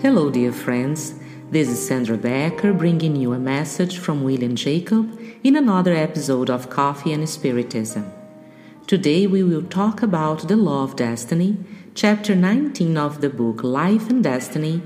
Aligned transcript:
Hello, 0.00 0.30
dear 0.30 0.52
friends. 0.52 1.14
This 1.50 1.68
is 1.68 1.84
Sandra 1.84 2.16
Becker 2.16 2.72
bringing 2.72 3.16
you 3.16 3.32
a 3.32 3.38
message 3.40 3.98
from 3.98 4.22
William 4.22 4.54
Jacob 4.54 5.18
in 5.42 5.56
another 5.56 5.92
episode 5.92 6.48
of 6.48 6.70
Coffee 6.70 7.12
and 7.12 7.28
Spiritism. 7.28 8.08
Today 8.86 9.26
we 9.26 9.42
will 9.42 9.64
talk 9.64 10.00
about 10.00 10.46
the 10.46 10.54
Law 10.54 10.84
of 10.84 10.94
Destiny, 10.94 11.56
chapter 11.96 12.36
19 12.36 12.96
of 12.96 13.20
the 13.20 13.28
book 13.28 13.64
Life 13.64 14.08
and 14.08 14.22
Destiny, 14.22 14.82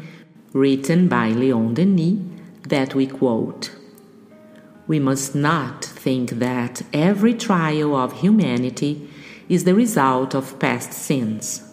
written 0.54 1.08
by 1.08 1.28
Leon 1.28 1.74
Denis, 1.74 2.18
that 2.68 2.94
we 2.94 3.06
quote 3.06 3.70
We 4.86 4.98
must 4.98 5.34
not 5.34 5.84
think 5.84 6.30
that 6.30 6.80
every 6.94 7.34
trial 7.34 7.94
of 7.94 8.22
humanity 8.22 9.10
is 9.50 9.64
the 9.64 9.74
result 9.74 10.34
of 10.34 10.58
past 10.58 10.94
sins 10.94 11.68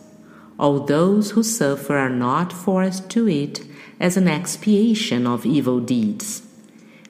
all 0.59 0.81
those 0.81 1.31
who 1.31 1.41
suffer 1.41 1.97
are 1.97 2.09
not 2.09 2.51
forced 2.51 3.09
to 3.11 3.27
it 3.27 3.63
as 3.99 4.17
an 4.17 4.27
expiation 4.27 5.25
of 5.25 5.45
evil 5.45 5.79
deeds. 5.79 6.43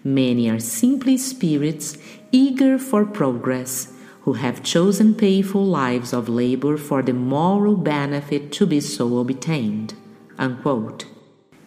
Many 0.04 0.50
are 0.50 0.60
simply 0.60 1.18
spirits 1.18 1.98
eager 2.32 2.78
for 2.78 3.06
progress, 3.06 3.92
who 4.22 4.34
have 4.34 4.62
chosen 4.62 5.16
painful 5.16 5.66
lives 5.66 6.14
of 6.14 6.30
labor 6.30 6.78
for 6.78 7.02
the 7.02 7.14
moral 7.14 7.76
benefit 7.76 8.52
to 8.52 8.68
be 8.68 8.80
so 8.80 9.18
obtained. 9.18 9.96
Unquote. 10.38 11.06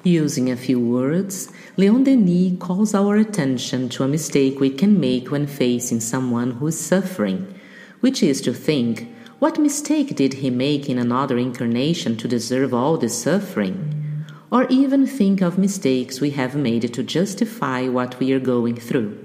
Using 0.05 0.51
a 0.51 0.57
few 0.57 0.81
words, 0.81 1.51
Leon 1.77 2.05
Denis 2.05 2.59
calls 2.59 2.95
our 2.95 3.17
attention 3.17 3.89
to 3.91 4.05
a 4.05 4.09
mistake 4.09 4.61
we 4.61 4.71
can 4.71 4.99
make 4.99 5.31
when 5.31 5.47
facing 5.47 6.01
someone 6.01 6.53
who 6.53 6.69
is 6.69 6.79
suffering, 6.79 7.55
which 8.01 8.23
is 8.23 8.41
to 8.43 8.53
think 8.53 9.09
what 9.43 9.59
mistake 9.59 10.15
did 10.15 10.35
he 10.35 10.51
make 10.51 10.89
in 10.89 10.99
another 10.99 11.37
incarnation 11.37 12.17
to 12.17 12.29
deserve 12.29 12.73
all 12.73 12.97
this 12.97 13.21
suffering? 13.21 14.25
Or 14.53 14.69
even 14.69 15.05
think 15.05 15.41
of 15.41 15.59
mistakes 15.59 16.21
we 16.21 16.31
have 16.31 16.55
made 16.55 16.95
to 16.95 17.03
justify 17.03 17.89
what 17.89 18.21
we 18.21 18.33
are 18.33 18.39
going 18.39 18.77
through. 18.77 19.19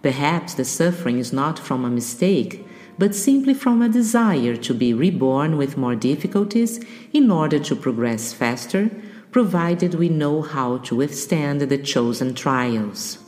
Perhaps 0.00 0.54
the 0.54 0.64
suffering 0.64 1.18
is 1.18 1.30
not 1.30 1.58
from 1.58 1.84
a 1.84 1.90
mistake, 1.90 2.66
but 2.98 3.14
simply 3.14 3.52
from 3.52 3.82
a 3.82 3.90
desire 3.90 4.56
to 4.56 4.72
be 4.72 4.94
reborn 4.94 5.58
with 5.58 5.76
more 5.76 5.94
difficulties 5.94 6.82
in 7.12 7.30
order 7.30 7.58
to 7.58 7.76
progress 7.76 8.32
faster, 8.32 8.90
provided 9.30 9.92
we 9.92 10.08
know 10.08 10.40
how 10.40 10.78
to 10.78 10.96
withstand 10.96 11.60
the 11.60 11.76
chosen 11.76 12.32
trials. 12.32 13.25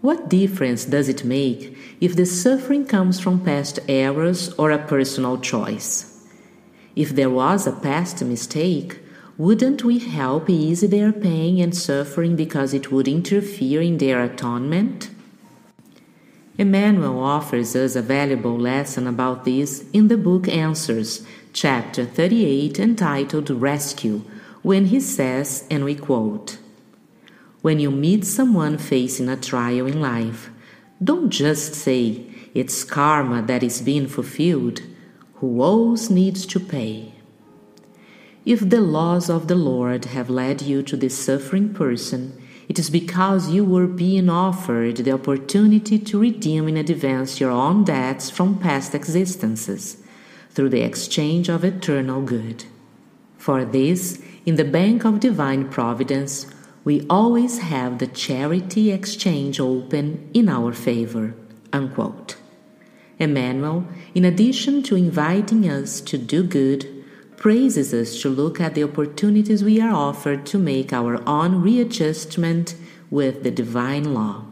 What 0.00 0.28
difference 0.28 0.84
does 0.84 1.08
it 1.08 1.24
make 1.24 1.76
if 2.00 2.14
the 2.14 2.26
suffering 2.26 2.86
comes 2.86 3.18
from 3.18 3.44
past 3.44 3.80
errors 3.88 4.52
or 4.54 4.70
a 4.70 4.86
personal 4.86 5.38
choice? 5.38 6.24
If 6.94 7.10
there 7.16 7.30
was 7.30 7.66
a 7.66 7.72
past 7.72 8.22
mistake, 8.22 9.00
wouldn't 9.36 9.82
we 9.82 9.98
help 9.98 10.48
ease 10.48 10.82
their 10.82 11.12
pain 11.12 11.60
and 11.60 11.76
suffering 11.76 12.36
because 12.36 12.74
it 12.74 12.92
would 12.92 13.08
interfere 13.08 13.80
in 13.80 13.98
their 13.98 14.22
atonement? 14.22 15.10
Emmanuel 16.56 17.22
offers 17.22 17.74
us 17.74 17.96
a 17.96 18.02
valuable 18.02 18.58
lesson 18.58 19.06
about 19.06 19.44
this 19.44 19.84
in 19.92 20.08
the 20.08 20.16
book 20.16 20.48
Answers, 20.48 21.26
chapter 21.52 22.04
38, 22.04 22.78
entitled 22.78 23.50
Rescue, 23.50 24.22
when 24.62 24.86
he 24.86 25.00
says, 25.00 25.66
and 25.70 25.84
we 25.84 25.94
quote, 25.94 26.58
when 27.60 27.80
you 27.80 27.90
meet 27.90 28.24
someone 28.24 28.78
facing 28.78 29.28
a 29.28 29.36
trial 29.36 29.86
in 29.86 30.00
life, 30.00 30.50
don't 31.02 31.30
just 31.30 31.74
say, 31.74 32.24
it's 32.54 32.84
karma 32.84 33.42
that 33.42 33.62
is 33.62 33.82
being 33.82 34.06
fulfilled. 34.06 34.82
Who 35.34 35.62
owes 35.62 36.10
needs 36.10 36.46
to 36.46 36.60
pay. 36.60 37.14
If 38.44 38.68
the 38.70 38.80
laws 38.80 39.28
of 39.28 39.46
the 39.46 39.54
Lord 39.54 40.06
have 40.06 40.30
led 40.30 40.62
you 40.62 40.82
to 40.84 40.96
this 40.96 41.18
suffering 41.18 41.74
person, 41.74 42.40
it 42.68 42.78
is 42.78 42.90
because 42.90 43.50
you 43.50 43.64
were 43.64 43.86
being 43.86 44.28
offered 44.28 44.96
the 44.96 45.12
opportunity 45.12 45.98
to 45.98 46.18
redeem 46.18 46.68
in 46.68 46.76
advance 46.76 47.40
your 47.40 47.50
own 47.50 47.84
debts 47.84 48.30
from 48.30 48.58
past 48.58 48.94
existences 48.94 49.98
through 50.50 50.68
the 50.70 50.82
exchange 50.82 51.48
of 51.48 51.64
eternal 51.64 52.22
good. 52.22 52.64
For 53.36 53.64
this, 53.64 54.20
in 54.44 54.56
the 54.56 54.64
bank 54.64 55.04
of 55.04 55.20
divine 55.20 55.68
providence, 55.68 56.46
we 56.84 57.06
always 57.08 57.58
have 57.58 57.98
the 57.98 58.06
charity 58.06 58.90
exchange 58.90 59.60
open 59.60 60.30
in 60.32 60.48
our 60.48 60.72
favor. 60.72 61.34
Unquote. 61.72 62.36
Emmanuel, 63.18 63.86
in 64.14 64.24
addition 64.24 64.82
to 64.84 64.96
inviting 64.96 65.68
us 65.68 66.00
to 66.00 66.16
do 66.16 66.42
good, 66.42 66.88
praises 67.36 67.92
us 67.92 68.20
to 68.22 68.28
look 68.28 68.60
at 68.60 68.74
the 68.74 68.84
opportunities 68.84 69.62
we 69.62 69.80
are 69.80 69.92
offered 69.92 70.46
to 70.46 70.58
make 70.58 70.92
our 70.92 71.26
own 71.28 71.62
readjustment 71.62 72.74
with 73.10 73.42
the 73.42 73.50
divine 73.50 74.14
law. 74.14 74.44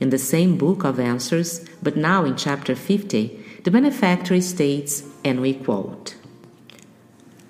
In 0.00 0.10
the 0.10 0.18
same 0.18 0.56
book 0.56 0.84
of 0.84 1.00
answers, 1.00 1.64
but 1.82 1.96
now 1.96 2.24
in 2.24 2.36
chapter 2.36 2.74
50, 2.74 3.44
the 3.64 3.70
benefactor 3.70 4.40
states, 4.40 5.04
and 5.24 5.40
we 5.40 5.54
quote 5.54 6.14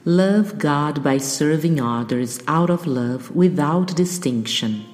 Love 0.09 0.57
God 0.57 1.05
by 1.05 1.19
serving 1.19 1.79
others 1.79 2.41
out 2.49 2.71
of 2.71 2.87
love 2.87 3.31
without 3.37 3.95
distinction. 3.95 4.87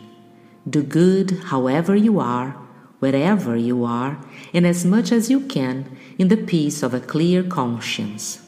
Do 0.68 0.82
good 0.82 1.38
however 1.44 1.94
you 1.94 2.18
are, 2.18 2.56
wherever 2.98 3.54
you 3.54 3.84
are, 3.84 4.18
and 4.52 4.66
as 4.66 4.84
much 4.84 5.12
as 5.12 5.30
you 5.30 5.38
can 5.38 5.96
in 6.18 6.26
the 6.26 6.36
peace 6.36 6.82
of 6.82 6.92
a 6.92 6.98
clear 6.98 7.44
conscience. 7.44 8.40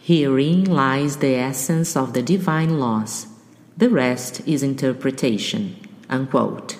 Herein 0.00 0.62
lies 0.62 1.16
the 1.16 1.34
essence 1.34 1.96
of 1.96 2.12
the 2.12 2.22
divine 2.22 2.78
laws. 2.78 3.26
The 3.76 3.90
rest 3.90 4.46
is 4.46 4.62
interpretation. 4.62 5.74
Unquote. 6.08 6.74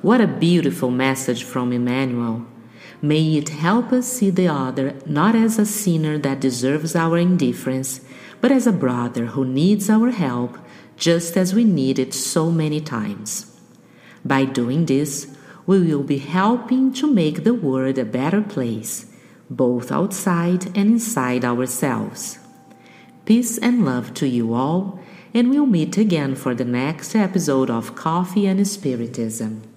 What 0.00 0.22
a 0.22 0.26
beautiful 0.26 0.90
message 0.90 1.44
from 1.44 1.70
Emmanuel. 1.70 2.46
May 3.04 3.36
it 3.36 3.50
help 3.50 3.92
us 3.92 4.06
see 4.06 4.30
the 4.30 4.48
other 4.48 4.94
not 5.04 5.34
as 5.34 5.58
a 5.58 5.66
sinner 5.66 6.16
that 6.16 6.40
deserves 6.40 6.96
our 6.96 7.18
indifference, 7.18 8.00
but 8.40 8.50
as 8.50 8.66
a 8.66 8.72
brother 8.72 9.26
who 9.26 9.44
needs 9.44 9.90
our 9.90 10.08
help 10.08 10.56
just 10.96 11.36
as 11.36 11.52
we 11.52 11.64
need 11.64 11.98
it 11.98 12.14
so 12.14 12.50
many 12.50 12.80
times. 12.80 13.60
By 14.24 14.46
doing 14.46 14.86
this, 14.86 15.26
we 15.66 15.80
will 15.80 16.02
be 16.02 16.16
helping 16.16 16.94
to 16.94 17.06
make 17.06 17.44
the 17.44 17.52
world 17.52 17.98
a 17.98 18.06
better 18.06 18.40
place, 18.40 19.04
both 19.50 19.92
outside 19.92 20.64
and 20.68 20.96
inside 20.96 21.44
ourselves. 21.44 22.38
Peace 23.26 23.58
and 23.58 23.84
love 23.84 24.14
to 24.14 24.26
you 24.26 24.54
all, 24.54 24.98
and 25.34 25.50
we'll 25.50 25.66
meet 25.66 25.98
again 25.98 26.34
for 26.34 26.54
the 26.54 26.64
next 26.64 27.14
episode 27.14 27.68
of 27.68 27.94
Coffee 27.94 28.46
and 28.46 28.66
Spiritism. 28.66 29.73